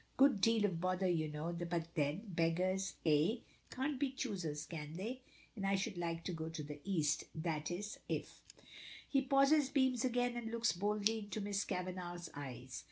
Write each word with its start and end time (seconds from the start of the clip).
Good 0.17 0.41
deal 0.41 0.65
of 0.65 0.81
bother, 0.81 1.07
you 1.07 1.27
know, 1.27 1.53
but 1.69 1.93
then, 1.93 2.23
beggars 2.25 2.95
eh? 3.05 3.35
can't 3.69 3.99
be 3.99 4.09
choosers, 4.09 4.65
can 4.65 4.95
they? 4.95 5.21
And 5.55 5.63
I 5.63 5.75
should 5.75 5.95
like 5.95 6.23
to 6.23 6.33
go 6.33 6.49
to 6.49 6.63
the 6.63 6.79
East; 6.83 7.25
that 7.35 7.69
is, 7.69 7.99
if" 8.09 8.41
He 9.11 9.21
pauses, 9.21 9.69
beams 9.69 10.03
again, 10.03 10.35
and 10.35 10.49
looks 10.49 10.71
boldly 10.71 11.19
into 11.19 11.39
Miss 11.39 11.63
Kavanagh's 11.63 12.31
eyes. 12.33 12.79